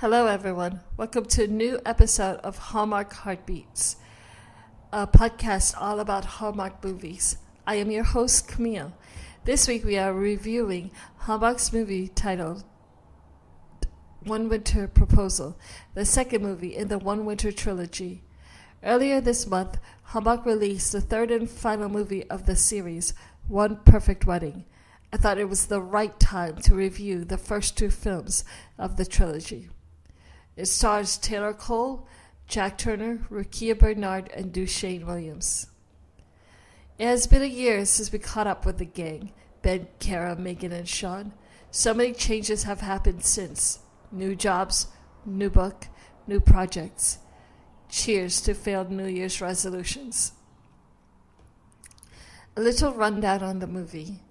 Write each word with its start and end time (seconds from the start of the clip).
Hello, 0.00 0.26
everyone. 0.26 0.80
Welcome 0.98 1.24
to 1.24 1.44
a 1.44 1.46
new 1.46 1.80
episode 1.86 2.36
of 2.40 2.58
Hallmark 2.58 3.14
Heartbeats, 3.14 3.96
a 4.92 5.06
podcast 5.06 5.74
all 5.80 6.00
about 6.00 6.26
Hallmark 6.36 6.84
movies. 6.84 7.38
I 7.66 7.76
am 7.76 7.90
your 7.90 8.04
host, 8.04 8.46
Camille. 8.46 8.92
This 9.46 9.66
week 9.66 9.86
we 9.86 9.96
are 9.96 10.12
reviewing 10.12 10.90
Hallmark's 11.20 11.72
movie 11.72 12.08
titled 12.08 12.64
One 14.22 14.50
Winter 14.50 14.86
Proposal, 14.86 15.58
the 15.94 16.04
second 16.04 16.42
movie 16.42 16.76
in 16.76 16.88
the 16.88 16.98
One 16.98 17.24
Winter 17.24 17.50
trilogy. 17.50 18.22
Earlier 18.84 19.22
this 19.22 19.46
month, 19.46 19.78
Hallmark 20.02 20.44
released 20.44 20.92
the 20.92 21.00
third 21.00 21.30
and 21.30 21.48
final 21.48 21.88
movie 21.88 22.28
of 22.28 22.44
the 22.44 22.54
series, 22.54 23.14
One 23.48 23.76
Perfect 23.86 24.26
Wedding. 24.26 24.66
I 25.10 25.16
thought 25.16 25.38
it 25.38 25.48
was 25.48 25.66
the 25.66 25.80
right 25.80 26.20
time 26.20 26.56
to 26.56 26.74
review 26.74 27.24
the 27.24 27.38
first 27.38 27.78
two 27.78 27.88
films 27.88 28.44
of 28.76 28.98
the 28.98 29.06
trilogy. 29.06 29.70
It 30.56 30.66
stars 30.66 31.18
Taylor 31.18 31.52
Cole, 31.52 32.06
Jack 32.46 32.78
Turner, 32.78 33.26
Rukiya 33.30 33.78
Bernard, 33.78 34.30
and 34.34 34.52
Dewshane 34.52 35.04
Williams. 35.04 35.66
It 36.98 37.06
has 37.06 37.26
been 37.26 37.42
a 37.42 37.46
year 37.46 37.84
since 37.84 38.10
we 38.10 38.18
caught 38.18 38.46
up 38.46 38.64
with 38.64 38.78
the 38.78 38.86
gang 38.86 39.32
Ben, 39.62 39.88
Kara, 39.98 40.36
Megan, 40.36 40.72
and 40.72 40.88
Sean. 40.88 41.32
So 41.70 41.92
many 41.92 42.12
changes 42.12 42.62
have 42.62 42.80
happened 42.80 43.24
since 43.24 43.80
new 44.12 44.34
jobs, 44.34 44.86
new 45.26 45.50
book, 45.50 45.88
new 46.26 46.40
projects. 46.40 47.18
Cheers 47.88 48.40
to 48.42 48.54
failed 48.54 48.90
New 48.90 49.06
Year's 49.06 49.40
resolutions. 49.40 50.32
A 52.56 52.60
little 52.60 52.92
rundown 52.92 53.42
on 53.42 53.58
the 53.58 53.66
movie. 53.66 54.22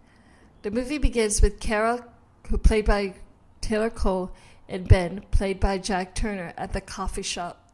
The 0.64 0.72
movie 0.72 0.98
begins 0.98 1.42
with 1.42 1.60
Kara, 1.60 2.08
who 2.50 2.58
played 2.58 2.86
by 2.86 3.16
Taylor 3.62 3.90
Cole, 3.90 4.32
and 4.68 4.88
Ben, 4.88 5.24
played 5.32 5.60
by 5.60 5.78
Jack 5.78 6.16
Turner, 6.16 6.54
at 6.58 6.74
the 6.74 6.82
coffee 6.82 7.22
shop. 7.22 7.72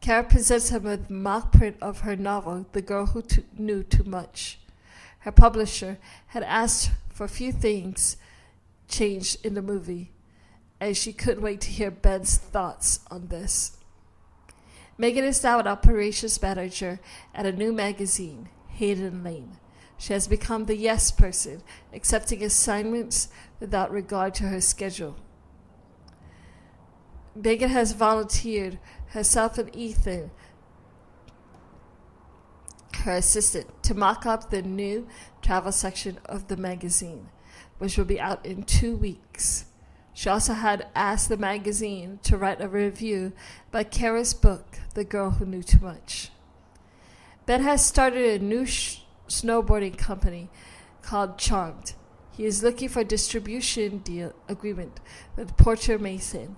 Kara 0.00 0.24
presents 0.24 0.70
him 0.70 0.84
with 0.84 1.10
mock 1.10 1.52
print 1.52 1.76
of 1.82 2.00
her 2.00 2.16
novel, 2.16 2.66
The 2.72 2.80
Girl 2.80 3.06
Who 3.06 3.22
Too 3.22 3.44
Knew 3.58 3.82
Too 3.82 4.04
Much. 4.04 4.58
Her 5.20 5.32
publisher 5.32 5.98
had 6.28 6.42
asked 6.42 6.90
for 7.10 7.24
a 7.24 7.28
few 7.28 7.52
things 7.52 8.16
changed 8.88 9.44
in 9.44 9.54
the 9.54 9.62
movie, 9.62 10.12
and 10.80 10.96
she 10.96 11.12
couldn't 11.12 11.42
wait 11.42 11.60
to 11.62 11.70
hear 11.70 11.90
Ben's 11.90 12.38
thoughts 12.38 13.00
on 13.10 13.28
this. 13.28 13.76
Megan 14.96 15.24
is 15.24 15.42
now 15.42 15.58
an 15.58 15.66
operations 15.66 16.40
manager 16.40 17.00
at 17.34 17.46
a 17.46 17.52
new 17.52 17.72
magazine, 17.72 18.48
Hayden 18.68 19.22
Lane. 19.22 19.58
She 19.98 20.14
has 20.14 20.26
become 20.26 20.64
the 20.64 20.76
yes 20.76 21.10
person, 21.10 21.62
accepting 21.92 22.42
assignments 22.42 23.28
without 23.60 23.92
regard 23.92 24.34
to 24.36 24.44
her 24.44 24.62
schedule. 24.62 25.16
Megan 27.42 27.70
has 27.70 27.92
volunteered 27.92 28.78
herself 29.08 29.56
and 29.56 29.74
Ethan, 29.74 30.30
her 32.96 33.12
assistant, 33.12 33.82
to 33.82 33.94
mock 33.94 34.26
up 34.26 34.50
the 34.50 34.62
new 34.62 35.08
travel 35.40 35.72
section 35.72 36.18
of 36.26 36.48
the 36.48 36.56
magazine, 36.56 37.28
which 37.78 37.96
will 37.96 38.04
be 38.04 38.20
out 38.20 38.44
in 38.44 38.62
two 38.62 38.94
weeks. 38.94 39.64
She 40.12 40.28
also 40.28 40.52
had 40.52 40.88
asked 40.94 41.30
the 41.30 41.36
magazine 41.38 42.18
to 42.24 42.36
write 42.36 42.60
a 42.60 42.68
review 42.68 43.32
by 43.70 43.84
Kara's 43.84 44.34
book, 44.34 44.78
The 44.94 45.04
Girl 45.04 45.30
Who 45.30 45.46
Knew 45.46 45.62
Too 45.62 45.78
Much. 45.80 46.30
Ben 47.46 47.62
has 47.62 47.84
started 47.84 48.42
a 48.42 48.44
new 48.44 48.64
snowboarding 48.64 49.96
company 49.96 50.50
called 51.00 51.38
Charmed. 51.38 51.94
He 52.32 52.44
is 52.44 52.62
looking 52.62 52.90
for 52.90 53.00
a 53.00 53.04
distribution 53.04 53.98
deal 53.98 54.34
agreement 54.46 55.00
with 55.36 55.56
Porter 55.56 55.98
Mason 55.98 56.56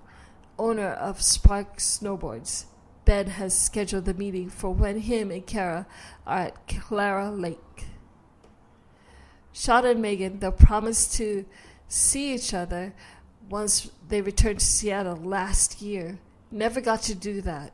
owner 0.62 0.92
of 0.92 1.20
Spark 1.20 1.78
Snowboards. 1.78 2.66
Ben 3.04 3.26
has 3.26 3.58
scheduled 3.58 4.04
the 4.04 4.14
meeting 4.14 4.48
for 4.48 4.70
when 4.70 5.00
him 5.00 5.32
and 5.32 5.44
Kara 5.44 5.86
are 6.24 6.38
at 6.38 6.68
Clara 6.68 7.32
Lake. 7.32 7.86
Sean 9.52 9.84
and 9.84 10.00
Megan, 10.00 10.38
though 10.38 10.52
promised 10.52 11.14
to 11.14 11.44
see 11.88 12.34
each 12.34 12.54
other 12.54 12.94
once 13.50 13.90
they 14.08 14.22
returned 14.22 14.60
to 14.60 14.64
Seattle 14.64 15.16
last 15.16 15.82
year, 15.82 16.20
never 16.52 16.80
got 16.80 17.02
to 17.02 17.14
do 17.16 17.40
that. 17.40 17.72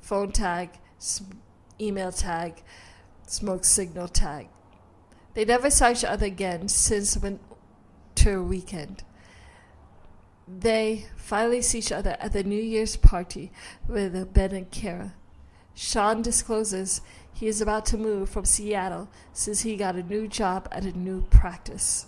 Phone 0.00 0.30
tag, 0.30 0.70
email 1.80 2.12
tag, 2.12 2.62
smoke 3.26 3.64
signal 3.64 4.06
tag. 4.06 4.48
They 5.34 5.44
never 5.44 5.70
saw 5.70 5.90
each 5.90 6.04
other 6.04 6.26
again 6.26 6.68
since 6.68 7.18
winter 7.18 8.42
weekend. 8.42 9.02
They 10.48 11.06
finally 11.16 11.60
see 11.60 11.78
each 11.78 11.90
other 11.90 12.16
at 12.20 12.32
the 12.32 12.44
New 12.44 12.62
Year's 12.62 12.96
party 12.96 13.50
with 13.88 14.32
Ben 14.32 14.52
and 14.52 14.70
Kara. 14.70 15.14
Sean 15.74 16.22
discloses 16.22 17.00
he 17.34 17.48
is 17.48 17.60
about 17.60 17.84
to 17.86 17.98
move 17.98 18.30
from 18.30 18.44
Seattle 18.44 19.08
since 19.32 19.62
he 19.62 19.76
got 19.76 19.96
a 19.96 20.02
new 20.02 20.28
job 20.28 20.68
at 20.70 20.84
a 20.84 20.96
new 20.96 21.22
practice. 21.22 22.06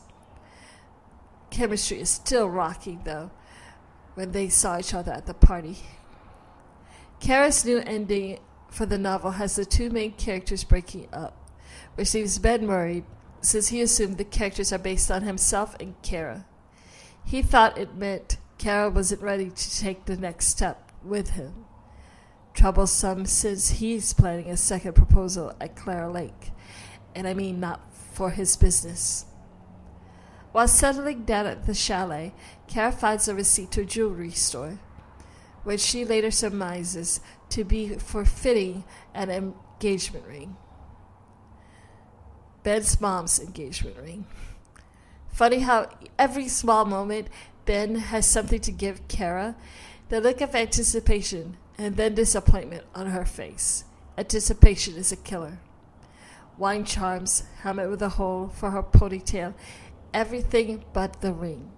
Chemistry 1.50 2.00
is 2.00 2.10
still 2.10 2.48
rocking, 2.48 3.00
though, 3.04 3.30
when 4.14 4.32
they 4.32 4.48
saw 4.48 4.78
each 4.78 4.94
other 4.94 5.12
at 5.12 5.26
the 5.26 5.34
party. 5.34 5.78
Kara's 7.20 7.64
new 7.64 7.78
ending 7.80 8.38
for 8.70 8.86
the 8.86 8.98
novel 8.98 9.32
has 9.32 9.56
the 9.56 9.64
two 9.64 9.90
main 9.90 10.12
characters 10.12 10.64
breaking 10.64 11.08
up, 11.12 11.50
which 11.96 12.14
leaves 12.14 12.38
Ben 12.38 12.66
worried 12.66 13.04
since 13.40 13.68
he 13.68 13.82
assumed 13.82 14.16
the 14.16 14.24
characters 14.24 14.72
are 14.72 14.78
based 14.78 15.10
on 15.10 15.22
himself 15.22 15.76
and 15.80 16.00
Kara. 16.02 16.46
He 17.28 17.42
thought 17.42 17.76
it 17.76 17.94
meant 17.94 18.38
Kara 18.56 18.88
wasn't 18.88 19.20
ready 19.20 19.50
to 19.50 19.78
take 19.78 20.06
the 20.06 20.16
next 20.16 20.46
step 20.46 20.90
with 21.04 21.32
him. 21.32 21.66
Troublesome 22.54 23.26
since 23.26 23.68
he's 23.68 24.14
planning 24.14 24.48
a 24.48 24.56
second 24.56 24.94
proposal 24.94 25.52
at 25.60 25.76
Clara 25.76 26.10
Lake, 26.10 26.52
and 27.14 27.28
I 27.28 27.34
mean 27.34 27.60
not 27.60 27.82
for 27.92 28.30
his 28.30 28.56
business. 28.56 29.26
While 30.52 30.68
settling 30.68 31.24
down 31.26 31.44
at 31.44 31.66
the 31.66 31.74
chalet, 31.74 32.32
Kara 32.66 32.92
finds 32.92 33.28
a 33.28 33.34
receipt 33.34 33.72
to 33.72 33.82
a 33.82 33.84
jewelry 33.84 34.30
store, 34.30 34.78
which 35.64 35.82
she 35.82 36.06
later 36.06 36.30
surmises 36.30 37.20
to 37.50 37.62
be 37.62 37.90
for 37.90 38.24
fitting 38.24 38.84
an 39.12 39.28
engagement 39.28 40.24
ring. 40.26 40.56
Ben's 42.62 42.98
mom's 43.02 43.38
engagement 43.38 43.98
ring. 43.98 44.24
Funny 45.38 45.60
how 45.60 45.88
every 46.18 46.48
small 46.48 46.84
moment 46.84 47.28
Ben 47.64 47.94
has 47.94 48.26
something 48.26 48.58
to 48.58 48.72
give 48.72 49.06
Kara. 49.06 49.54
The 50.08 50.20
look 50.20 50.40
of 50.40 50.52
anticipation 50.52 51.56
and 51.78 51.94
then 51.94 52.16
disappointment 52.16 52.82
on 52.92 53.10
her 53.10 53.24
face. 53.24 53.84
Anticipation 54.18 54.96
is 54.96 55.12
a 55.12 55.16
killer. 55.16 55.60
Wine 56.56 56.84
charms, 56.84 57.44
helmet 57.62 57.88
with 57.88 58.02
a 58.02 58.08
hole 58.08 58.48
for 58.48 58.72
her 58.72 58.82
ponytail, 58.82 59.54
everything 60.12 60.84
but 60.92 61.20
the 61.20 61.32
ring. 61.32 61.70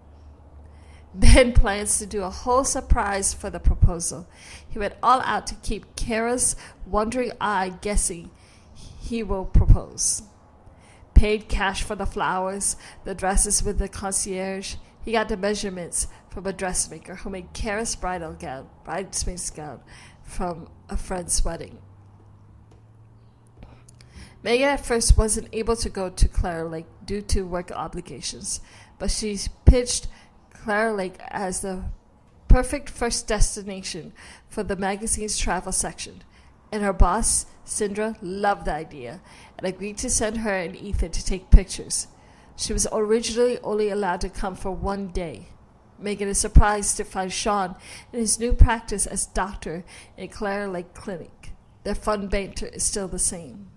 Ben 1.12 1.52
plans 1.52 1.98
to 1.98 2.06
do 2.06 2.22
a 2.22 2.30
whole 2.30 2.64
surprise 2.64 3.34
for 3.34 3.50
the 3.50 3.60
proposal. 3.60 4.26
He 4.70 4.78
went 4.78 4.94
all 5.02 5.20
out 5.20 5.46
to 5.48 5.54
keep 5.56 5.96
Kara's 5.96 6.56
wondering 6.86 7.32
eye 7.42 7.74
guessing 7.82 8.30
he 8.74 9.22
will 9.22 9.44
propose 9.44 10.22
paid 11.20 11.50
cash 11.50 11.82
for 11.82 11.94
the 11.94 12.06
flowers, 12.06 12.76
the 13.04 13.14
dresses 13.14 13.62
with 13.62 13.76
the 13.78 13.86
concierge. 13.86 14.76
He 15.04 15.12
got 15.12 15.28
the 15.28 15.36
measurements 15.36 16.06
from 16.30 16.46
a 16.46 16.52
dressmaker 16.54 17.16
who 17.16 17.28
made 17.28 17.52
Kara's 17.52 17.94
bridal 17.94 18.32
gown, 18.32 18.70
bridesmaid's 18.84 19.50
gown, 19.50 19.80
from 20.22 20.70
a 20.88 20.96
friend's 20.96 21.44
wedding. 21.44 21.76
Megan 24.42 24.70
at 24.70 24.86
first 24.86 25.18
wasn't 25.18 25.48
able 25.52 25.76
to 25.76 25.90
go 25.90 26.08
to 26.08 26.26
Clara 26.26 26.66
Lake 26.66 26.86
due 27.04 27.20
to 27.20 27.42
work 27.42 27.70
obligations, 27.70 28.62
but 28.98 29.10
she 29.10 29.38
pitched 29.66 30.08
Clara 30.54 30.94
Lake 30.94 31.16
as 31.28 31.60
the 31.60 31.84
perfect 32.48 32.88
first 32.88 33.26
destination 33.26 34.14
for 34.48 34.62
the 34.62 34.74
magazine's 34.74 35.36
travel 35.36 35.70
section, 35.70 36.22
and 36.72 36.82
her 36.82 36.92
boss, 36.92 37.46
Sindra, 37.64 38.16
loved 38.20 38.64
the 38.66 38.74
idea 38.74 39.20
and 39.58 39.66
agreed 39.66 39.98
to 39.98 40.10
send 40.10 40.38
her 40.38 40.54
and 40.54 40.76
Ethan 40.76 41.12
to 41.12 41.24
take 41.24 41.50
pictures. 41.50 42.08
She 42.56 42.72
was 42.72 42.86
originally 42.92 43.58
only 43.60 43.88
allowed 43.90 44.20
to 44.22 44.28
come 44.28 44.54
for 44.54 44.70
one 44.70 45.08
day. 45.08 45.48
making 46.02 46.28
a 46.28 46.34
surprise 46.34 46.94
to 46.94 47.04
find 47.04 47.32
Sean 47.32 47.76
in 48.12 48.20
his 48.20 48.38
new 48.38 48.52
practice 48.52 49.06
as 49.06 49.26
doctor 49.26 49.84
in 50.16 50.28
Clara 50.28 50.68
Lake 50.68 50.94
Clinic. 50.94 51.52
Their 51.84 51.94
fun 51.94 52.28
banter 52.28 52.66
is 52.66 52.84
still 52.84 53.08
the 53.08 53.18
same. 53.18 53.68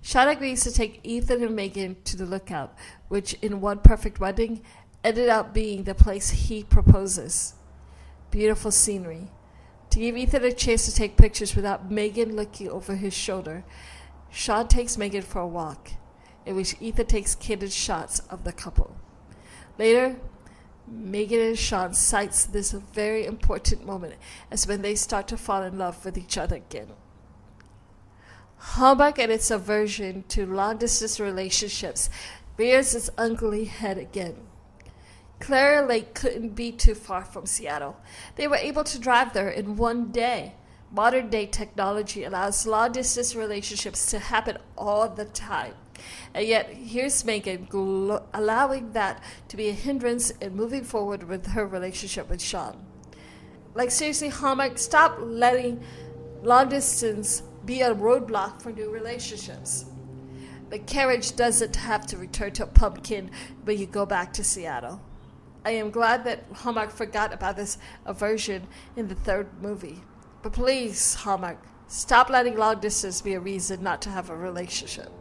Sean 0.00 0.28
agrees 0.28 0.62
to 0.62 0.72
take 0.72 1.00
Ethan 1.02 1.42
and 1.42 1.56
Megan 1.56 1.96
to 2.04 2.16
the 2.16 2.26
lookout, 2.26 2.76
which 3.08 3.34
in 3.34 3.60
One 3.60 3.80
Perfect 3.80 4.20
Wedding 4.20 4.62
ended 5.02 5.28
up 5.28 5.52
being 5.52 5.84
the 5.84 5.94
place 5.94 6.30
he 6.30 6.62
proposes. 6.62 7.54
Beautiful 8.30 8.70
scenery. 8.70 9.30
To 9.90 10.00
give 10.00 10.16
Ethan 10.16 10.44
a 10.44 10.52
chance 10.52 10.84
to 10.86 10.94
take 10.94 11.16
pictures 11.16 11.56
without 11.56 11.90
Megan 11.90 12.36
looking 12.36 12.68
over 12.68 12.94
his 12.94 13.14
shoulder, 13.14 13.64
Sean 14.30 14.68
takes 14.68 14.98
Megan 14.98 15.22
for 15.22 15.40
a 15.40 15.46
walk, 15.46 15.92
in 16.44 16.56
which 16.56 16.76
Ethan 16.80 17.06
takes 17.06 17.34
candid 17.34 17.72
shots 17.72 18.20
of 18.30 18.44
the 18.44 18.52
couple. 18.52 18.96
Later, 19.78 20.16
Megan 20.86 21.40
and 21.40 21.58
Sean 21.58 21.94
cites 21.94 22.44
this 22.44 22.72
very 22.72 23.24
important 23.26 23.84
moment 23.84 24.14
as 24.50 24.66
when 24.66 24.82
they 24.82 24.94
start 24.94 25.28
to 25.28 25.36
fall 25.36 25.62
in 25.62 25.78
love 25.78 26.04
with 26.04 26.18
each 26.18 26.36
other 26.36 26.56
again. 26.56 26.88
Hallmark 28.56 29.18
and 29.18 29.30
its 29.30 29.50
aversion 29.50 30.24
to 30.28 30.46
long 30.46 30.78
distance 30.78 31.20
relationships 31.20 32.10
rears 32.56 32.94
its 32.94 33.08
ugly 33.16 33.66
head 33.66 33.98
again. 33.98 34.36
Clara 35.40 35.86
Lake 35.86 36.14
couldn't 36.14 36.50
be 36.50 36.72
too 36.72 36.94
far 36.94 37.24
from 37.24 37.46
Seattle. 37.46 37.96
They 38.36 38.48
were 38.48 38.56
able 38.56 38.84
to 38.84 38.98
drive 38.98 39.32
there 39.32 39.48
in 39.48 39.76
one 39.76 40.10
day. 40.10 40.54
Modern 40.90 41.28
day 41.28 41.46
technology 41.46 42.24
allows 42.24 42.66
long 42.66 42.92
distance 42.92 43.34
relationships 43.34 44.10
to 44.10 44.18
happen 44.18 44.58
all 44.76 45.08
the 45.08 45.26
time. 45.26 45.74
And 46.34 46.46
yet, 46.46 46.70
here's 46.70 47.24
Megan 47.24 47.66
gl- 47.66 48.22
allowing 48.32 48.92
that 48.92 49.22
to 49.48 49.56
be 49.56 49.68
a 49.68 49.72
hindrance 49.72 50.30
in 50.30 50.56
moving 50.56 50.84
forward 50.84 51.24
with 51.24 51.46
her 51.48 51.66
relationship 51.66 52.30
with 52.30 52.40
Sean. 52.40 52.84
Like, 53.74 53.90
seriously, 53.90 54.28
Hallmark, 54.28 54.78
stop 54.78 55.18
letting 55.20 55.82
long 56.42 56.68
distance 56.68 57.42
be 57.64 57.82
a 57.82 57.94
roadblock 57.94 58.62
for 58.62 58.72
new 58.72 58.90
relationships. 58.90 59.86
The 60.70 60.78
carriage 60.78 61.36
doesn't 61.36 61.76
have 61.76 62.06
to 62.08 62.16
return 62.16 62.52
to 62.52 62.64
a 62.64 62.66
pumpkin 62.66 63.30
when 63.64 63.78
you 63.78 63.86
go 63.86 64.06
back 64.06 64.32
to 64.34 64.44
Seattle. 64.44 65.00
I 65.68 65.72
am 65.72 65.90
glad 65.90 66.24
that 66.24 66.44
Hallmark 66.54 66.90
forgot 66.90 67.34
about 67.34 67.56
this 67.56 67.76
aversion 68.06 68.66
in 68.96 69.06
the 69.06 69.14
third 69.14 69.48
movie. 69.60 70.00
But 70.42 70.54
please, 70.54 71.14
Hallmark, 71.14 71.58
stop 71.88 72.30
letting 72.30 72.56
long 72.56 72.80
distance 72.80 73.20
be 73.20 73.34
a 73.34 73.40
reason 73.40 73.82
not 73.82 74.00
to 74.02 74.08
have 74.08 74.30
a 74.30 74.34
relationship. 74.34 75.12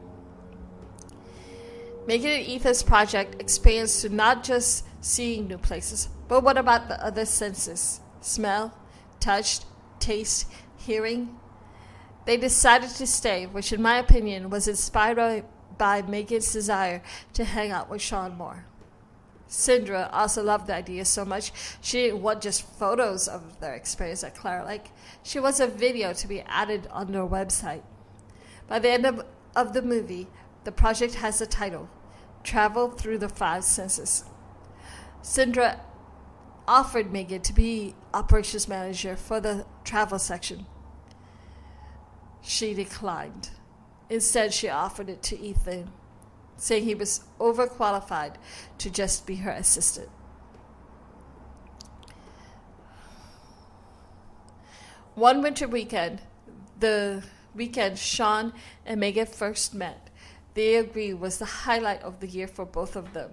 Megan 2.07 2.31
and 2.31 2.47
Ethan's 2.47 2.81
project 2.81 3.41
expands 3.41 3.99
to 4.01 4.07
not 4.07 4.45
just 4.45 4.85
seeing 5.01 5.49
new 5.49 5.57
places, 5.57 6.07
but 6.29 6.45
what 6.45 6.57
about 6.57 6.87
the 6.87 7.05
other 7.05 7.25
senses? 7.25 7.99
Smell, 8.21 8.73
touch, 9.19 9.59
taste, 9.99 10.49
hearing? 10.77 11.37
They 12.23 12.37
decided 12.37 12.91
to 12.91 13.05
stay, 13.05 13.47
which, 13.47 13.73
in 13.73 13.81
my 13.81 13.97
opinion, 13.97 14.49
was 14.49 14.69
inspired 14.69 15.43
by 15.77 16.03
Megan's 16.03 16.53
desire 16.53 17.03
to 17.33 17.43
hang 17.43 17.71
out 17.71 17.89
with 17.89 18.01
Sean 18.01 18.37
more. 18.37 18.63
Sindra 19.49 20.09
also 20.11 20.43
loved 20.43 20.67
the 20.67 20.75
idea 20.75 21.05
so 21.05 21.23
much 21.23 21.51
she 21.81 22.03
didn't 22.03 22.21
want 22.21 22.41
just 22.41 22.67
photos 22.77 23.27
of 23.27 23.59
their 23.59 23.75
experience 23.75 24.23
at 24.23 24.35
Clara 24.35 24.65
Lake. 24.65 24.91
She 25.23 25.39
wants 25.39 25.59
a 25.59 25.67
video 25.67 26.13
to 26.13 26.27
be 26.27 26.41
added 26.41 26.87
on 26.91 27.11
their 27.11 27.25
website. 27.25 27.83
By 28.67 28.79
the 28.79 28.89
end 28.89 29.05
of, 29.05 29.25
of 29.55 29.73
the 29.73 29.81
movie, 29.81 30.27
the 30.65 30.71
project 30.71 31.15
has 31.15 31.39
a 31.39 31.45
title 31.45 31.89
Travel 32.43 32.89
Through 32.89 33.19
the 33.19 33.29
Five 33.29 33.63
Senses. 33.63 34.25
Sindra 35.21 35.79
offered 36.67 37.11
Megan 37.11 37.41
to 37.41 37.53
be 37.53 37.95
operations 38.13 38.67
manager 38.67 39.15
for 39.15 39.39
the 39.39 39.65
travel 39.85 40.19
section. 40.19 40.65
She 42.41 42.73
declined. 42.73 43.51
Instead, 44.09 44.53
she 44.53 44.69
offered 44.69 45.09
it 45.09 45.21
to 45.23 45.39
Ethan, 45.39 45.89
saying 46.57 46.83
he 46.83 46.95
was 46.95 47.21
overqualified 47.39 48.35
to 48.79 48.89
just 48.89 49.25
be 49.25 49.37
her 49.37 49.51
assistant. 49.51 50.09
One 55.15 55.41
winter 55.41 55.67
weekend, 55.67 56.21
the 56.79 57.23
weekend 57.55 57.97
Sean 57.97 58.53
and 58.85 58.99
Megan 58.99 59.25
first 59.25 59.73
met, 59.73 60.09
they 60.53 60.75
agree 60.75 61.13
was 61.13 61.39
the 61.39 61.45
highlight 61.45 62.01
of 62.03 62.19
the 62.19 62.27
year 62.27 62.47
for 62.47 62.65
both 62.65 62.95
of 62.95 63.13
them. 63.13 63.31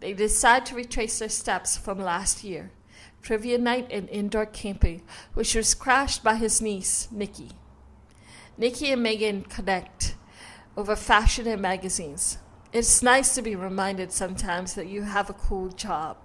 They 0.00 0.14
decide 0.14 0.64
to 0.66 0.74
retrace 0.74 1.18
their 1.18 1.28
steps 1.28 1.76
from 1.76 1.98
last 1.98 2.42
year, 2.42 2.70
trivia 3.22 3.58
night 3.58 3.88
and 3.90 4.08
indoor 4.08 4.46
camping, 4.46 5.02
which 5.34 5.54
was 5.54 5.74
crashed 5.74 6.24
by 6.24 6.36
his 6.36 6.62
niece, 6.62 7.08
Nikki. 7.10 7.50
Nikki 8.56 8.90
and 8.90 9.02
Megan 9.02 9.42
connect 9.42 10.16
over 10.76 10.96
fashion 10.96 11.46
and 11.46 11.60
magazines. 11.60 12.38
It's 12.72 13.02
nice 13.02 13.34
to 13.34 13.42
be 13.42 13.56
reminded 13.56 14.12
sometimes 14.12 14.74
that 14.74 14.86
you 14.86 15.02
have 15.02 15.28
a 15.28 15.34
cool 15.34 15.70
job. 15.70 16.18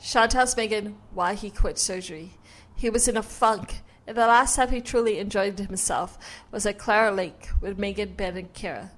Sean 0.00 0.28
tells 0.28 0.56
Megan 0.56 0.96
why 1.14 1.34
he 1.34 1.50
quit 1.50 1.78
surgery. 1.78 2.32
He 2.74 2.90
was 2.90 3.06
in 3.06 3.16
a 3.16 3.22
funk, 3.22 3.82
and 4.08 4.16
the 4.16 4.26
last 4.26 4.56
time 4.56 4.70
he 4.70 4.80
truly 4.80 5.20
enjoyed 5.20 5.60
himself 5.60 6.18
was 6.50 6.66
at 6.66 6.78
Clara 6.78 7.12
Lake 7.12 7.48
with 7.60 7.78
Megan, 7.78 8.14
Ben, 8.14 8.36
and 8.36 8.52
Kara. 8.54 8.90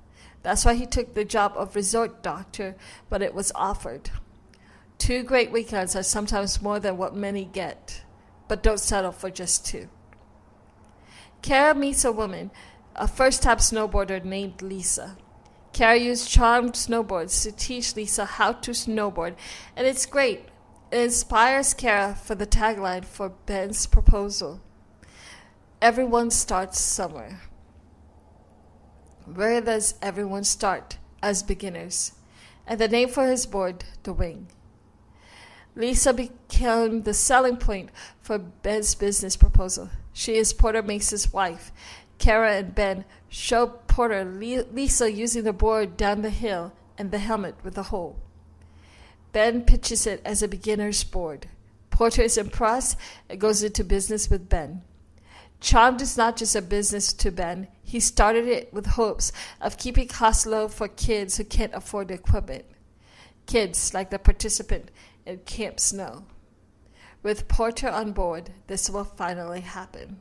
That's 0.42 0.64
why 0.64 0.72
he 0.72 0.86
took 0.86 1.12
the 1.12 1.26
job 1.26 1.52
of 1.54 1.76
resort 1.76 2.22
doctor, 2.22 2.74
but 3.10 3.20
it 3.20 3.34
was 3.34 3.52
offered. 3.54 4.08
Two 4.96 5.22
great 5.22 5.52
weekends 5.52 5.94
are 5.94 6.02
sometimes 6.02 6.62
more 6.62 6.80
than 6.80 6.96
what 6.96 7.14
many 7.14 7.44
get, 7.44 8.04
but 8.48 8.62
don't 8.62 8.80
settle 8.80 9.12
for 9.12 9.28
just 9.28 9.66
two. 9.66 9.90
Kara 11.42 11.74
meets 11.74 12.06
a 12.06 12.10
woman, 12.10 12.50
a 12.96 13.06
first 13.06 13.42
time 13.42 13.58
snowboarder 13.58 14.24
named 14.24 14.62
Lisa. 14.62 15.18
Kara 15.78 15.96
used 15.96 16.28
charmed 16.28 16.72
snowboards 16.72 17.44
to 17.44 17.52
teach 17.52 17.94
Lisa 17.94 18.24
how 18.24 18.50
to 18.50 18.72
snowboard, 18.72 19.36
and 19.76 19.86
it's 19.86 20.06
great. 20.06 20.40
It 20.90 20.98
inspires 20.98 21.72
Kara 21.72 22.16
for 22.16 22.34
the 22.34 22.48
tagline 22.48 23.04
for 23.04 23.28
Ben's 23.28 23.86
proposal. 23.86 24.60
Everyone 25.80 26.32
starts 26.32 26.80
somewhere. 26.80 27.42
Where 29.32 29.60
does 29.60 29.94
everyone 30.02 30.42
start 30.42 30.98
as 31.22 31.44
beginners? 31.44 32.10
And 32.66 32.80
the 32.80 32.88
name 32.88 33.08
for 33.08 33.28
his 33.28 33.46
board, 33.46 33.84
The 34.02 34.12
Wing. 34.12 34.48
Lisa 35.76 36.12
became 36.12 37.04
the 37.04 37.14
selling 37.14 37.56
point 37.56 37.90
for 38.20 38.36
Ben's 38.36 38.96
business 38.96 39.36
proposal. 39.36 39.90
She 40.12 40.34
is 40.34 40.52
Porter 40.52 40.82
Mace's 40.82 41.32
wife. 41.32 41.70
Kara 42.18 42.56
and 42.56 42.74
Ben 42.74 43.04
show 43.28 43.78
Porter 43.98 44.24
Lisa 44.24 45.10
using 45.10 45.42
the 45.42 45.52
board 45.52 45.96
down 45.96 46.22
the 46.22 46.30
hill 46.30 46.72
and 46.96 47.10
the 47.10 47.18
helmet 47.18 47.56
with 47.64 47.74
the 47.74 47.82
hole. 47.82 48.20
Ben 49.32 49.62
pitches 49.62 50.06
it 50.06 50.22
as 50.24 50.40
a 50.40 50.46
beginner's 50.46 51.02
board. 51.02 51.48
Porter 51.90 52.22
is 52.22 52.38
impressed 52.38 52.96
and 53.28 53.40
goes 53.40 53.64
into 53.64 53.82
business 53.82 54.30
with 54.30 54.48
Ben. 54.48 54.82
Charmed 55.60 56.00
is 56.00 56.16
not 56.16 56.36
just 56.36 56.54
a 56.54 56.62
business 56.62 57.12
to 57.14 57.32
Ben. 57.32 57.66
He 57.82 57.98
started 57.98 58.46
it 58.46 58.72
with 58.72 58.86
hopes 58.86 59.32
of 59.60 59.78
keeping 59.78 60.06
costs 60.06 60.46
low 60.46 60.68
for 60.68 60.86
kids 60.86 61.36
who 61.36 61.42
can't 61.42 61.74
afford 61.74 62.06
the 62.06 62.14
equipment. 62.14 62.66
Kids 63.46 63.92
like 63.94 64.10
the 64.10 64.20
participant 64.20 64.92
in 65.26 65.38
Camp 65.38 65.80
Snow. 65.80 66.24
With 67.24 67.48
Porter 67.48 67.88
on 67.88 68.12
board, 68.12 68.50
this 68.68 68.88
will 68.88 69.02
finally 69.02 69.62
happen. 69.62 70.18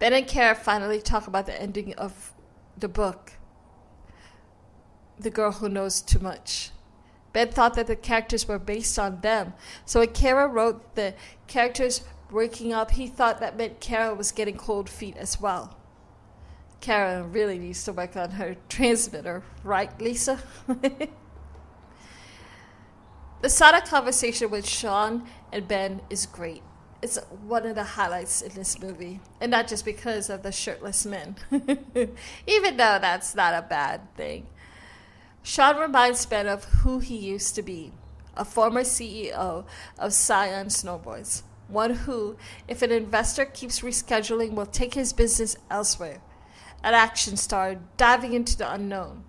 Ben 0.00 0.12
and 0.14 0.26
Kara 0.26 0.54
finally 0.54 1.00
talk 1.02 1.26
about 1.26 1.44
the 1.44 1.60
ending 1.60 1.92
of 1.94 2.32
the 2.76 2.88
book, 2.88 3.34
The 5.18 5.28
Girl 5.28 5.52
Who 5.52 5.68
Knows 5.68 6.00
Too 6.00 6.18
Much. 6.18 6.70
Ben 7.34 7.48
thought 7.48 7.74
that 7.74 7.86
the 7.86 7.96
characters 7.96 8.48
were 8.48 8.58
based 8.58 8.98
on 8.98 9.20
them, 9.20 9.52
so 9.84 10.00
when 10.00 10.08
Kara 10.08 10.48
wrote 10.48 10.94
the 10.94 11.14
characters 11.46 12.02
breaking 12.30 12.72
up, 12.72 12.92
he 12.92 13.08
thought 13.08 13.40
that 13.40 13.58
meant 13.58 13.80
Kara 13.80 14.14
was 14.14 14.32
getting 14.32 14.56
cold 14.56 14.88
feet 14.88 15.18
as 15.18 15.38
well. 15.38 15.76
Kara 16.80 17.22
really 17.22 17.58
needs 17.58 17.84
to 17.84 17.92
work 17.92 18.16
on 18.16 18.30
her 18.32 18.56
transmitter, 18.70 19.42
right, 19.62 20.00
Lisa? 20.00 20.40
the 23.42 23.50
Sada 23.50 23.82
conversation 23.82 24.48
with 24.50 24.66
Sean 24.66 25.28
and 25.52 25.68
Ben 25.68 26.00
is 26.08 26.24
great. 26.24 26.62
It's 27.02 27.16
one 27.46 27.66
of 27.66 27.74
the 27.74 27.84
highlights 27.84 28.42
in 28.42 28.52
this 28.54 28.80
movie, 28.80 29.20
and 29.40 29.50
not 29.50 29.68
just 29.68 29.84
because 29.84 30.28
of 30.28 30.42
the 30.42 30.52
shirtless 30.52 31.06
men, 31.06 31.36
even 32.46 32.76
though 32.76 32.98
that's 33.00 33.34
not 33.34 33.54
a 33.54 33.62
bad 33.62 34.14
thing. 34.16 34.46
Sean 35.42 35.78
reminds 35.78 36.26
Ben 36.26 36.46
of 36.46 36.64
who 36.64 36.98
he 36.98 37.16
used 37.16 37.54
to 37.54 37.62
be 37.62 37.92
a 38.36 38.44
former 38.44 38.82
CEO 38.82 39.64
of 39.98 40.12
Scion 40.12 40.66
Snowboards 40.66 41.42
one 41.70 41.94
who, 41.94 42.36
if 42.68 42.82
an 42.82 42.90
investor 42.90 43.44
keeps 43.44 43.80
rescheduling, 43.80 44.52
will 44.52 44.66
take 44.66 44.94
his 44.94 45.12
business 45.12 45.56
elsewhere. 45.70 46.20
An 46.82 46.94
action 46.94 47.36
star 47.36 47.76
diving 47.96 48.32
into 48.32 48.56
the 48.56 48.70
unknown. 48.70 49.24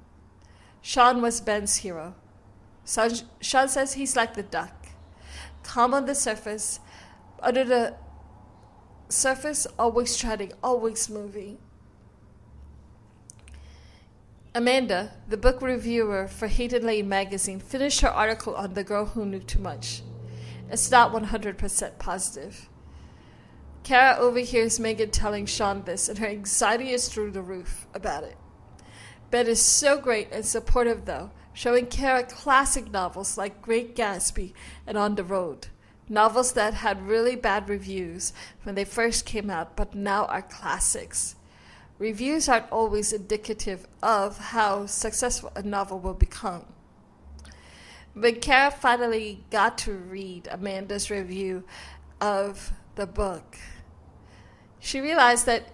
Sean 0.81 1.21
was 1.21 1.41
Ben's 1.41 1.77
hero. 1.77 2.15
Sean 2.85 3.67
says 3.67 3.93
he's 3.93 4.15
like 4.15 4.33
the 4.33 4.43
duck, 4.43 4.87
calm 5.63 5.93
on 5.93 6.05
the 6.05 6.15
surface, 6.15 6.79
under 7.41 7.63
the 7.63 7.95
surface, 9.09 9.67
always 9.77 10.15
treading, 10.17 10.53
always 10.63 11.09
moving. 11.09 11.57
Amanda, 14.53 15.13
the 15.29 15.37
book 15.37 15.61
reviewer 15.61 16.27
for 16.27 16.47
Hayden 16.47 16.85
Lane 16.85 17.07
magazine, 17.07 17.59
finished 17.59 18.01
her 18.01 18.09
article 18.09 18.53
on 18.55 18.73
The 18.73 18.83
Girl 18.83 19.05
Who 19.05 19.25
Knew 19.25 19.39
Too 19.39 19.59
Much. 19.59 20.01
It's 20.69 20.91
not 20.91 21.13
100% 21.13 21.99
positive. 21.99 22.69
Kara 23.83 24.17
overhears 24.17 24.79
Megan 24.79 25.09
telling 25.09 25.45
Sean 25.45 25.83
this, 25.83 26.07
and 26.07 26.19
her 26.19 26.27
anxiety 26.27 26.91
is 26.91 27.07
through 27.07 27.31
the 27.31 27.41
roof 27.41 27.87
about 27.93 28.23
it. 28.23 28.37
Ben 29.31 29.47
is 29.47 29.61
so 29.61 29.99
great 29.99 30.27
and 30.31 30.45
supportive, 30.45 31.05
though, 31.05 31.31
showing 31.53 31.85
Kara 31.87 32.23
classic 32.23 32.91
novels 32.91 33.37
like 33.37 33.61
Great 33.61 33.95
Gatsby 33.95 34.53
and 34.85 34.97
On 34.97 35.15
the 35.15 35.23
Road, 35.23 35.67
novels 36.11 36.51
that 36.53 36.73
had 36.75 37.07
really 37.07 37.35
bad 37.35 37.69
reviews 37.69 38.33
when 38.63 38.75
they 38.75 38.83
first 38.83 39.25
came 39.25 39.49
out 39.49 39.75
but 39.75 39.95
now 39.95 40.25
are 40.25 40.41
classics. 40.41 41.35
Reviews 41.97 42.49
aren't 42.49 42.71
always 42.71 43.13
indicative 43.13 43.87
of 44.03 44.37
how 44.37 44.85
successful 44.85 45.51
a 45.55 45.63
novel 45.63 45.99
will 45.99 46.13
become. 46.13 46.65
When 48.13 48.41
Kara 48.41 48.71
finally 48.71 49.43
got 49.49 49.77
to 49.79 49.93
read 49.93 50.47
Amanda's 50.51 51.09
review 51.09 51.63
of 52.19 52.73
the 52.95 53.07
book, 53.07 53.57
she 54.79 54.99
realized 54.99 55.45
that 55.45 55.69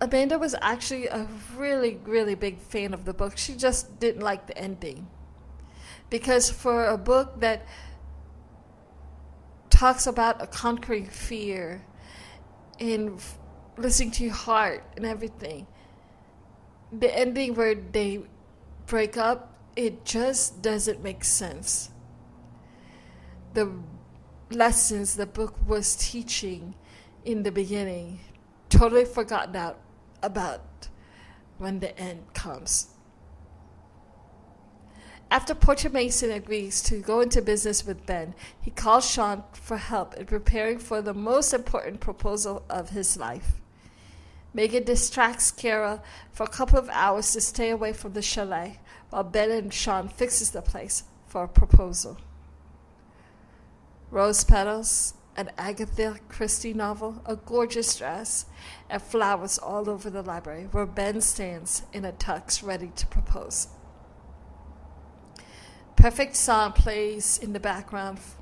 Amanda 0.00 0.38
was 0.38 0.54
actually 0.60 1.06
a 1.06 1.28
really, 1.56 1.98
really 2.04 2.34
big 2.34 2.58
fan 2.58 2.92
of 2.92 3.04
the 3.04 3.14
book. 3.14 3.38
She 3.38 3.54
just 3.54 4.00
didn't 4.00 4.22
like 4.22 4.46
the 4.46 4.58
ending. 4.58 5.08
Because 6.10 6.50
for 6.50 6.86
a 6.86 6.98
book 6.98 7.40
that 7.40 7.66
talks 9.70 10.06
about 10.06 10.42
a 10.42 10.46
conquering 10.46 11.06
fear 11.06 11.84
and 12.78 13.20
listening 13.76 14.10
to 14.12 14.24
your 14.24 14.34
heart 14.34 14.84
and 14.96 15.06
everything, 15.06 15.66
the 16.92 17.16
ending 17.16 17.54
where 17.54 17.74
they 17.74 18.22
break 18.86 19.16
up, 19.16 19.58
it 19.76 20.04
just 20.04 20.60
doesn't 20.62 21.02
make 21.02 21.24
sense. 21.24 21.90
The 23.54 23.72
lessons 24.50 25.16
the 25.16 25.26
book 25.26 25.54
was 25.66 25.96
teaching 25.96 26.74
in 27.24 27.42
the 27.42 27.52
beginning 27.52 28.20
totally 28.68 29.04
forgotten 29.04 29.56
out 29.56 29.78
about 30.22 30.88
when 31.58 31.80
the 31.80 31.96
end 31.98 32.32
comes. 32.34 32.88
After 35.32 35.54
Porter 35.54 35.88
Mason 35.88 36.32
agrees 36.32 36.82
to 36.82 36.98
go 36.98 37.20
into 37.20 37.40
business 37.40 37.86
with 37.86 38.04
Ben, 38.04 38.34
he 38.60 38.72
calls 38.72 39.08
Sean 39.08 39.44
for 39.52 39.76
help 39.76 40.14
in 40.14 40.26
preparing 40.26 40.78
for 40.78 41.00
the 41.00 41.14
most 41.14 41.54
important 41.54 42.00
proposal 42.00 42.64
of 42.68 42.90
his 42.90 43.16
life. 43.16 43.60
Megan 44.52 44.82
distracts 44.82 45.52
Kara 45.52 46.02
for 46.32 46.42
a 46.42 46.48
couple 46.48 46.80
of 46.80 46.88
hours 46.88 47.32
to 47.32 47.40
stay 47.40 47.70
away 47.70 47.92
from 47.92 48.14
the 48.14 48.22
chalet 48.22 48.80
while 49.10 49.22
Ben 49.22 49.52
and 49.52 49.72
Sean 49.72 50.08
fixes 50.08 50.50
the 50.50 50.62
place 50.62 51.04
for 51.28 51.44
a 51.44 51.48
proposal. 51.48 52.18
Rose 54.10 54.42
petals, 54.42 55.14
an 55.36 55.52
Agatha 55.56 56.18
Christie 56.28 56.74
novel, 56.74 57.22
a 57.24 57.36
gorgeous 57.36 57.96
dress, 57.96 58.46
and 58.88 59.00
flowers 59.00 59.58
all 59.58 59.88
over 59.88 60.10
the 60.10 60.22
library 60.22 60.66
where 60.72 60.86
Ben 60.86 61.20
stands 61.20 61.84
in 61.92 62.04
a 62.04 62.10
tux 62.10 62.66
ready 62.66 62.90
to 62.96 63.06
propose. 63.06 63.68
Perfect 65.96 66.36
song 66.36 66.72
plays 66.72 67.38
in 67.38 67.52
the 67.52 67.60
background 67.60 68.18
f- 68.18 68.36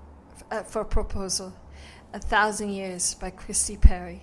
uh, 0.51 0.63
for 0.63 0.85
proposal, 0.85 1.53
A 2.13 2.21
Thousand 2.21 2.71
Years 2.71 3.15
by 3.15 3.31
Christina 3.31 3.81
Perri. 3.81 4.23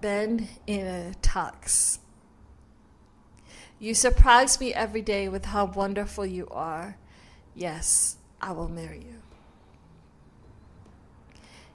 Ben 0.00 0.48
in 0.66 0.86
a 0.86 1.12
tux. 1.20 1.98
You 3.78 3.94
surprise 3.94 4.60
me 4.60 4.72
every 4.72 5.02
day 5.02 5.28
with 5.28 5.46
how 5.46 5.66
wonderful 5.66 6.24
you 6.24 6.46
are. 6.50 6.96
Yes, 7.54 8.16
I 8.40 8.52
will 8.52 8.68
marry 8.68 8.98
you. 8.98 9.22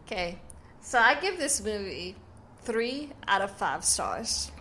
Okay, 0.06 0.40
so 0.82 0.98
I 0.98 1.16
give 1.20 1.38
this 1.38 1.64
movie 1.64 2.16
three 2.64 3.10
out 3.28 3.42
of 3.42 3.52
five 3.52 3.84
stars. 3.84 4.52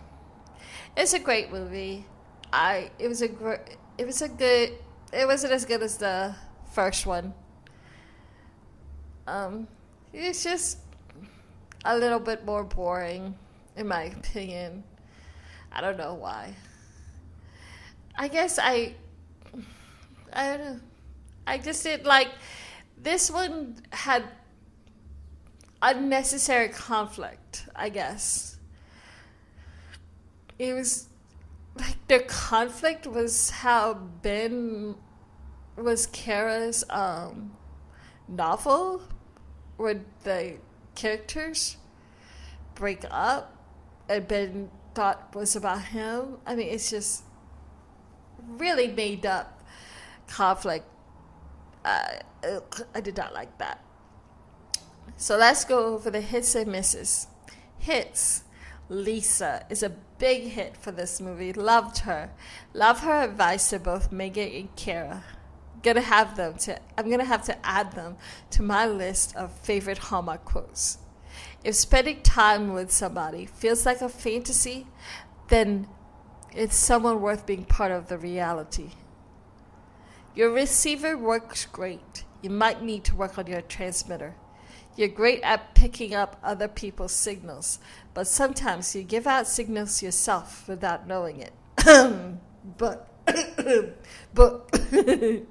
It's 0.97 1.13
a 1.13 1.19
great 1.19 1.51
movie. 1.51 2.05
I 2.51 2.91
it 2.99 3.07
was 3.07 3.21
a 3.21 3.29
it 3.97 4.05
was 4.05 4.21
a 4.21 4.29
good 4.29 4.73
it 5.13 5.25
wasn't 5.25 5.53
as 5.53 5.65
good 5.65 5.81
as 5.81 5.97
the 5.97 6.35
first 6.73 7.05
one. 7.05 7.33
Um, 9.27 9.67
it's 10.13 10.43
just 10.43 10.79
a 11.85 11.97
little 11.97 12.19
bit 12.19 12.45
more 12.45 12.63
boring, 12.63 13.35
in 13.75 13.87
my 13.87 14.03
opinion. 14.03 14.83
I 15.71 15.81
don't 15.81 15.97
know 15.97 16.13
why. 16.13 16.55
I 18.15 18.27
guess 18.27 18.59
I 18.61 18.95
I 20.33 20.47
don't 20.47 20.59
know. 20.59 20.79
I 21.47 21.57
just 21.57 21.83
did 21.83 22.05
like 22.05 22.29
this 22.97 23.31
one 23.31 23.77
had 23.91 24.23
unnecessary 25.81 26.69
conflict, 26.69 27.65
I 27.75 27.89
guess. 27.89 28.57
It 30.59 30.73
was 30.73 31.07
the 32.11 32.19
conflict 32.19 33.07
was 33.07 33.49
how 33.49 33.93
Ben 33.93 34.95
was 35.77 36.07
Kara's 36.07 36.83
um, 36.89 37.53
novel 38.27 39.03
where 39.77 40.01
the 40.25 40.57
characters 40.93 41.77
break 42.75 43.05
up 43.09 43.55
and 44.09 44.27
Ben 44.27 44.69
thought 44.93 45.33
was 45.33 45.55
about 45.55 45.83
him. 45.83 46.35
I 46.45 46.55
mean, 46.55 46.67
it's 46.67 46.89
just 46.89 47.23
really 48.45 48.89
made 48.89 49.25
up 49.25 49.63
conflict. 50.27 50.85
Uh, 51.85 52.15
I 52.93 52.99
did 52.99 53.15
not 53.15 53.33
like 53.33 53.57
that. 53.59 53.85
So 55.15 55.37
let's 55.37 55.63
go 55.63 55.93
over 55.93 56.11
the 56.11 56.19
hits 56.19 56.55
and 56.55 56.73
misses. 56.73 57.27
Hits. 57.79 58.43
Lisa 58.89 59.65
is 59.69 59.81
a 59.81 59.91
big 60.21 60.43
hit 60.49 60.77
for 60.77 60.91
this 60.91 61.19
movie. 61.19 61.51
Loved 61.51 61.97
her. 61.99 62.29
Love 62.75 62.99
her 62.99 63.23
advice 63.23 63.71
to 63.71 63.79
both 63.79 64.11
Megan 64.11 64.51
and 64.53 64.75
Kara. 64.75 65.23
Gonna 65.81 66.01
have 66.01 66.37
them 66.37 66.53
to 66.59 66.79
I'm 66.95 67.09
gonna 67.09 67.25
have 67.25 67.43
to 67.45 67.65
add 67.65 67.93
them 67.93 68.17
to 68.51 68.61
my 68.61 68.85
list 68.85 69.35
of 69.35 69.51
favorite 69.51 69.97
Hallmark 69.97 70.45
quotes. 70.45 70.99
If 71.63 71.73
spending 71.73 72.21
time 72.21 72.71
with 72.71 72.91
somebody 72.91 73.47
feels 73.47 73.83
like 73.83 74.01
a 74.01 74.09
fantasy, 74.09 74.85
then 75.47 75.87
it's 76.53 76.75
someone 76.75 77.19
worth 77.19 77.47
being 77.47 77.65
part 77.65 77.91
of 77.91 78.07
the 78.07 78.19
reality. 78.19 78.91
Your 80.35 80.51
receiver 80.51 81.17
works 81.17 81.65
great. 81.65 82.25
You 82.43 82.51
might 82.51 82.83
need 82.83 83.03
to 83.05 83.15
work 83.15 83.39
on 83.39 83.47
your 83.47 83.61
transmitter. 83.61 84.35
You're 84.95 85.07
great 85.07 85.41
at 85.41 85.73
picking 85.73 86.13
up 86.13 86.37
other 86.43 86.67
people's 86.67 87.13
signals, 87.13 87.79
but 88.13 88.27
sometimes 88.27 88.93
you 88.95 89.03
give 89.03 89.25
out 89.25 89.47
signals 89.47 90.03
yourself 90.03 90.67
without 90.67 91.07
knowing 91.07 91.39
it. 91.39 91.53
but, 92.77 93.07
but, 94.33 94.69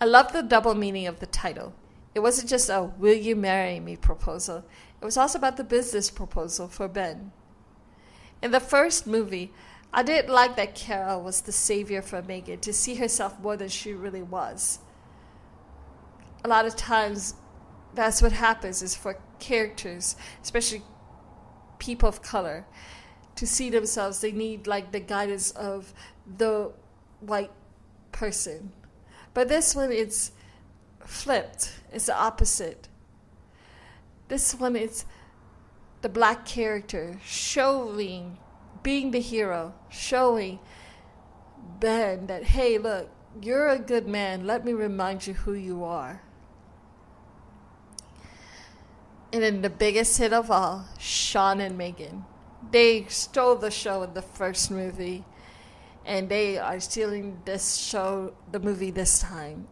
I 0.00 0.04
love 0.04 0.32
the 0.32 0.42
double 0.42 0.74
meaning 0.74 1.06
of 1.06 1.18
the 1.18 1.26
title. 1.26 1.74
It 2.14 2.20
wasn't 2.20 2.48
just 2.48 2.68
a 2.68 2.84
will 2.98 3.14
you 3.14 3.34
marry 3.34 3.80
me 3.80 3.96
proposal, 3.96 4.64
it 5.00 5.04
was 5.04 5.16
also 5.16 5.38
about 5.38 5.56
the 5.56 5.64
business 5.64 6.10
proposal 6.10 6.68
for 6.68 6.88
Ben. 6.88 7.32
In 8.40 8.52
the 8.52 8.60
first 8.60 9.06
movie, 9.06 9.52
I 9.92 10.02
didn't 10.02 10.32
like 10.32 10.56
that 10.56 10.74
Carol 10.74 11.22
was 11.22 11.40
the 11.40 11.52
savior 11.52 12.00
for 12.00 12.22
Megan 12.22 12.60
to 12.60 12.72
see 12.72 12.94
herself 12.94 13.40
more 13.40 13.56
than 13.56 13.68
she 13.68 13.92
really 13.92 14.22
was 14.22 14.78
a 16.46 16.48
lot 16.48 16.64
of 16.64 16.76
times 16.76 17.34
that's 17.92 18.22
what 18.22 18.30
happens 18.30 18.80
is 18.80 18.94
for 18.94 19.18
characters, 19.40 20.14
especially 20.44 20.82
people 21.80 22.08
of 22.08 22.22
color, 22.22 22.64
to 23.34 23.46
see 23.46 23.68
themselves, 23.68 24.20
they 24.20 24.30
need 24.30 24.68
like 24.68 24.92
the 24.92 25.00
guidance 25.00 25.50
of 25.50 25.92
the 26.38 26.72
white 27.18 27.50
person. 28.12 28.72
But 29.34 29.48
this 29.48 29.74
one, 29.74 29.90
it's 29.90 30.30
flipped. 31.04 31.80
It's 31.92 32.06
the 32.06 32.16
opposite. 32.16 32.88
This 34.28 34.54
one, 34.54 34.76
it's 34.76 35.04
the 36.02 36.08
black 36.08 36.46
character 36.46 37.18
showing, 37.24 38.38
being 38.84 39.10
the 39.10 39.20
hero, 39.20 39.74
showing 39.88 40.60
Ben 41.80 42.28
that, 42.28 42.44
hey, 42.44 42.78
look, 42.78 43.10
you're 43.42 43.68
a 43.68 43.80
good 43.80 44.06
man. 44.06 44.46
Let 44.46 44.64
me 44.64 44.72
remind 44.72 45.26
you 45.26 45.34
who 45.34 45.54
you 45.54 45.82
are. 45.82 46.22
And 49.36 49.42
then 49.42 49.60
the 49.60 49.68
biggest 49.68 50.16
hit 50.16 50.32
of 50.32 50.50
all, 50.50 50.86
Sean 50.98 51.60
and 51.60 51.76
Megan. 51.76 52.24
They 52.70 53.04
stole 53.10 53.56
the 53.56 53.70
show 53.70 54.02
in 54.02 54.14
the 54.14 54.22
first 54.22 54.70
movie, 54.70 55.26
and 56.06 56.30
they 56.30 56.56
are 56.56 56.80
stealing 56.80 57.42
this 57.44 57.76
show, 57.76 58.32
the 58.50 58.60
movie 58.60 58.90
this 58.90 59.18
time. 59.18 59.68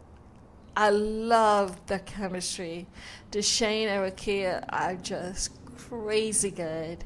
I 0.76 0.90
love 0.90 1.86
the 1.86 1.98
chemistry. 1.98 2.88
Dewshane 3.30 3.86
and 3.86 4.12
Rukiya 4.12 4.66
are 4.68 4.96
just 4.96 5.52
crazy 5.78 6.50
good. 6.50 7.02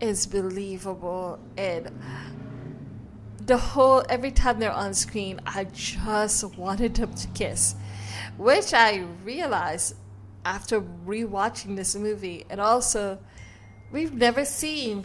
It's 0.00 0.24
believable, 0.24 1.40
and 1.56 1.90
the 3.44 3.58
whole 3.58 4.04
every 4.08 4.30
time 4.30 4.60
they're 4.60 4.70
on 4.70 4.94
screen, 4.94 5.40
I 5.46 5.64
just 5.64 6.44
wanted 6.56 6.94
them 6.94 7.12
to 7.12 7.26
kiss, 7.34 7.74
which 8.38 8.72
I 8.72 9.04
realized 9.24 9.96
after 10.44 10.80
rewatching 10.80 11.76
this 11.76 11.94
movie, 11.94 12.44
and 12.50 12.60
also 12.60 13.18
we've 13.90 14.12
never 14.12 14.44
seen 14.44 15.04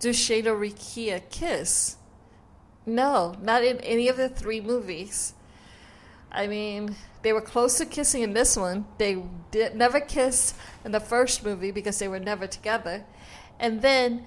Dewshane 0.00 0.46
or 0.46 0.56
Rukiya 0.56 1.28
kiss. 1.30 1.96
No, 2.84 3.34
not 3.42 3.64
in 3.64 3.78
any 3.80 4.08
of 4.08 4.16
the 4.16 4.28
three 4.28 4.60
movies. 4.60 5.34
I 6.30 6.46
mean, 6.46 6.94
they 7.22 7.32
were 7.32 7.40
close 7.40 7.78
to 7.78 7.86
kissing 7.86 8.22
in 8.22 8.32
this 8.34 8.56
one. 8.56 8.86
They 8.98 9.22
did 9.50 9.74
never 9.74 10.00
kissed 10.00 10.54
in 10.84 10.92
the 10.92 11.00
first 11.00 11.44
movie 11.44 11.70
because 11.70 11.98
they 11.98 12.08
were 12.08 12.20
never 12.20 12.46
together. 12.46 13.04
And 13.58 13.82
then 13.82 14.26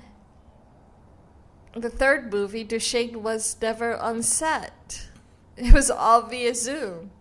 the 1.75 1.89
third 1.89 2.31
movie, 2.31 2.65
Dewshane 2.65 3.17
was 3.17 3.55
never 3.61 3.95
on 3.95 4.23
set. 4.23 5.07
It 5.55 5.73
was 5.73 5.91
all 5.91 6.23
via 6.23 6.55
Zoom. 6.55 7.11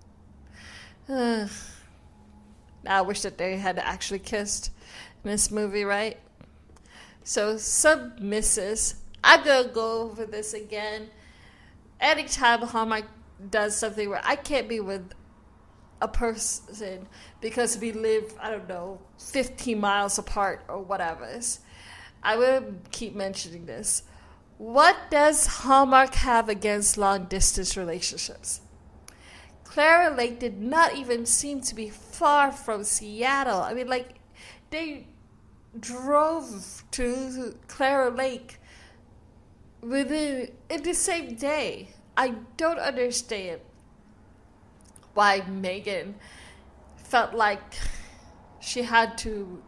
I 2.89 3.03
wish 3.03 3.23
that 3.23 3.39
they 3.39 3.57
had 3.57 3.79
actually 3.79 4.21
kissed 4.21 4.71
in 5.25 5.31
this 5.31 5.51
movie, 5.51 5.85
right? 5.85 6.19
So 7.25 7.57
some 7.57 8.15
misses. 8.21 8.97
I'm 9.23 9.45
gonna 9.45 9.69
go 9.69 10.03
over 10.03 10.25
this 10.25 10.55
again. 10.55 11.11
Anytime 12.01 12.63
Hallmark 12.63 13.05
does 13.51 13.77
something 13.77 14.09
where 14.09 14.21
I 14.25 14.37
can't 14.37 14.69
be 14.69 14.81
with 14.81 15.13
a 16.01 16.09
person 16.09 17.07
because 17.41 17.79
we 17.79 17.93
live, 17.93 18.35
I 18.41 18.51
don't 18.51 18.69
know, 18.69 19.01
15 19.19 19.79
miles 19.81 20.19
apart 20.19 20.65
or 20.69 20.81
whatever. 20.81 21.29
I 22.23 22.37
will 22.37 22.75
keep 22.91 23.15
mentioning 23.15 23.67
this. 23.67 24.05
What 24.59 24.97
does 25.11 25.47
Hallmark 25.47 26.15
have 26.15 26.49
against 26.49 26.99
long 26.99 27.27
distance 27.27 27.77
relationships? 27.77 28.61
Clara 29.69 30.15
Lake 30.15 30.41
did 30.41 30.61
not 30.63 30.97
even 30.97 31.27
seem 31.27 31.61
to 31.61 31.75
be 31.75 31.91
far 31.91 32.51
from 32.51 32.85
Seattle. 32.85 33.61
I 33.61 33.75
mean, 33.75 33.87
like, 33.87 34.15
they 34.71 35.07
drove 35.79 36.85
to 36.93 37.55
Clara 37.69 38.11
Lake 38.11 38.59
within 39.83 40.51
in 40.71 40.83
the 40.83 40.95
same 40.95 41.35
day. 41.35 41.91
I 42.17 42.35
don't 42.57 42.79
understand 42.79 43.61
why 45.13 45.43
Megan 45.47 46.15
felt 46.97 47.35
like 47.35 47.75
she 48.61 48.83
had 48.83 49.19
to 49.19 49.63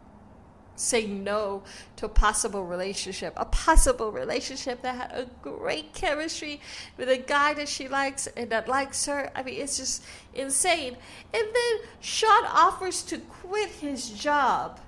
say 0.81 1.05
no 1.05 1.63
to 1.95 2.05
a 2.05 2.09
possible 2.09 2.65
relationship, 2.65 3.33
a 3.37 3.45
possible 3.45 4.11
relationship 4.11 4.81
that 4.81 4.95
had 4.95 5.11
a 5.11 5.29
great 5.41 5.93
chemistry 5.93 6.59
with 6.97 7.09
a 7.09 7.17
guy 7.17 7.53
that 7.53 7.69
she 7.69 7.87
likes 7.87 8.27
and 8.27 8.49
that 8.49 8.67
likes 8.67 9.05
her. 9.05 9.31
I 9.35 9.43
mean, 9.43 9.61
it's 9.61 9.77
just 9.77 10.03
insane. 10.33 10.97
And 11.33 11.47
then 11.53 11.89
Sean 11.99 12.45
offers 12.45 13.03
to 13.03 13.19
quit 13.19 13.69
his 13.69 14.09
job 14.09 14.79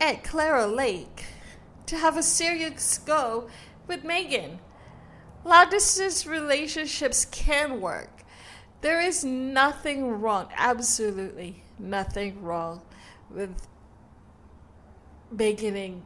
at 0.00 0.24
Clara 0.24 0.66
Lake 0.66 1.24
to 1.86 1.96
have 1.96 2.16
a 2.16 2.22
serious 2.22 2.98
go 2.98 3.48
with 3.86 4.04
Megan. 4.04 4.58
Long 5.44 5.70
distance 5.70 6.26
relationships 6.26 7.24
can 7.24 7.80
work. 7.80 8.24
There 8.82 9.00
is 9.00 9.24
nothing 9.24 10.20
wrong, 10.20 10.48
absolutely 10.56 11.62
nothing 11.78 12.42
wrong 12.42 12.82
with 13.30 13.66
And 15.38 16.02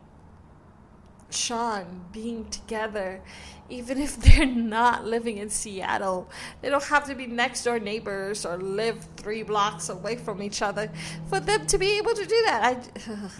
Sean 1.30 2.04
being 2.12 2.48
together, 2.50 3.22
even 3.68 4.00
if 4.00 4.16
they're 4.22 4.46
not 4.46 5.04
living 5.04 5.38
in 5.38 5.50
Seattle. 5.50 6.30
They 6.60 6.68
don't 6.70 6.84
have 6.84 7.04
to 7.06 7.14
be 7.14 7.26
next 7.26 7.64
door 7.64 7.78
neighbors 7.78 8.46
or 8.46 8.56
live 8.58 9.06
three 9.16 9.42
blocks 9.42 9.88
away 9.88 10.16
from 10.16 10.42
each 10.42 10.62
other 10.62 10.90
for 11.28 11.40
them 11.40 11.66
to 11.66 11.78
be 11.78 11.98
able 11.98 12.14
to 12.14 12.26
do 12.26 12.42
that. 12.46 12.88
I, 13.02 13.30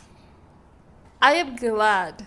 I 1.32 1.34
am 1.34 1.56
glad 1.56 2.26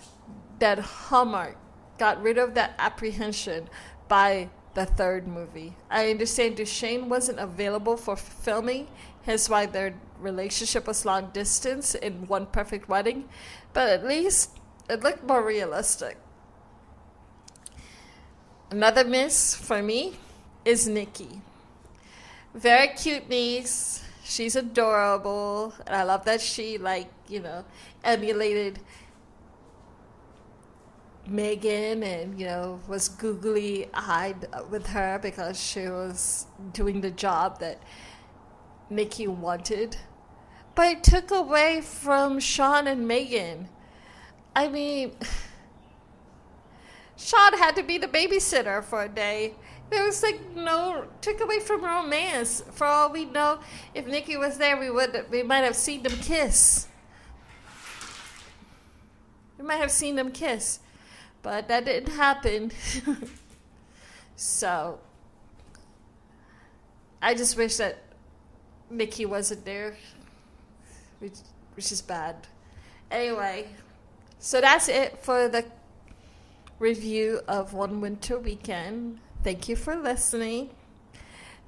that 0.60 0.80
Hallmark 0.80 1.58
got 1.98 2.22
rid 2.22 2.38
of 2.38 2.54
that 2.56 2.74
apprehension 2.80 3.70
by 4.08 4.50
the 4.78 4.86
third 4.86 5.28
movie. 5.28 5.74
I 5.90 6.12
understand 6.12 6.58
Dewshane 6.58 7.08
wasn't 7.08 7.40
available 7.40 7.98
for 7.98 8.16
filming, 8.16 8.88
hence 9.24 9.50
why 9.50 9.66
their 9.66 9.96
relationship 10.22 10.86
was 10.86 11.04
long 11.04 11.32
distance 11.34 11.96
in 11.96 12.28
One 12.28 12.46
Perfect 12.46 12.88
Wedding, 12.88 13.28
but 13.74 13.90
at 13.90 14.06
least 14.06 14.52
it 14.88 15.02
looked 15.02 15.24
more 15.24 15.44
realistic. 15.44 16.18
Another 18.70 19.04
miss 19.04 19.56
for 19.56 19.82
me 19.82 20.20
is 20.64 20.88
Nikki. 20.88 21.42
Very 22.54 22.90
cute 22.90 23.28
niece. 23.28 24.04
She's 24.24 24.56
adorable, 24.56 25.74
and 25.88 25.96
I 25.96 26.04
love 26.04 26.24
that 26.26 26.42
she 26.42 26.78
like 26.78 27.10
you 27.28 27.40
know 27.40 27.66
emulated 28.04 28.78
Megan 31.30 32.04
and, 32.04 32.40
you 32.40 32.46
know, 32.46 32.80
was 32.88 33.10
googly 33.10 33.90
eyed 33.94 34.48
with 34.70 34.88
her 34.88 35.20
because 35.22 35.62
she 35.62 35.88
was 35.88 36.46
doing 36.74 37.02
the 37.02 37.12
job 37.12 37.60
that 37.60 37.82
Nikki 38.90 39.28
wanted. 39.28 39.98
But 40.76 40.88
it 40.88 41.04
took 41.04 41.32
away 41.32 41.82
from 41.82 42.40
Sean 42.40 42.88
and 42.88 43.08
Megan. 43.08 43.70
I 44.56 44.68
mean, 44.70 45.14
Sean 47.18 47.58
had 47.58 47.76
to 47.76 47.84
be 47.84 47.98
the 47.98 48.08
babysitter 48.08 48.84
for 48.84 49.04
a 49.04 49.10
day. 49.10 49.56
There 49.90 50.04
was 50.04 50.22
like 50.22 50.40
no 50.56 51.08
took 51.22 51.40
away 51.42 51.60
from 51.60 51.84
romance. 51.84 52.62
For 52.72 52.86
all 52.86 53.12
we 53.12 53.26
know, 53.26 53.60
if 53.96 54.06
Nikki 54.06 54.38
was 54.38 54.58
there, 54.58 54.78
we 54.78 54.92
would 54.92 55.26
we 55.32 55.44
might 55.44 55.64
have 55.64 55.76
seen 55.76 56.04
them 56.04 56.18
kiss. 56.22 56.88
We 59.58 59.66
might 59.66 59.78
have 59.78 59.92
seen 59.92 60.16
them 60.16 60.32
kiss 60.32 60.80
but 61.42 61.68
that 61.68 61.86
didn't 61.86 62.14
happen. 62.14 62.72
so 64.36 65.00
I 67.22 67.34
just 67.34 67.58
wish 67.58 67.78
that 67.78 67.98
Nikki 68.90 69.26
wasn't 69.26 69.66
there, 69.66 69.96
which, 71.20 71.34
which 71.76 71.92
is 71.92 72.02
bad. 72.02 72.36
Anyway, 73.10 73.68
so 74.40 74.62
that's 74.62 74.88
it 74.88 75.18
for 75.20 75.48
the 75.48 75.66
review 76.80 77.42
of 77.48 77.74
One 77.74 78.02
Winter 78.02 78.38
Weekend. 78.38 79.20
Thank 79.44 79.68
you 79.68 79.76
for 79.76 79.96
listening. 79.96 80.70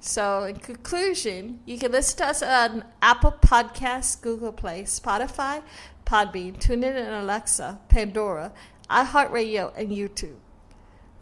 So, 0.02 0.44
in 0.44 0.56
conclusion, 0.56 1.60
you 1.66 1.78
can 1.78 1.92
listen 1.92 2.18
to 2.18 2.26
us 2.26 2.42
on 2.42 2.84
Apple 3.02 3.32
Podcasts, 3.32 4.20
Google 4.20 4.52
Play, 4.52 4.84
Spotify, 4.84 5.62
Podbean, 6.06 6.58
TuneIn, 6.58 6.96
and 6.96 7.14
Alexa, 7.22 7.78
Pandora, 7.88 8.52
iHeartRadio, 8.90 9.72
and 9.76 9.90
YouTube. 9.90 10.36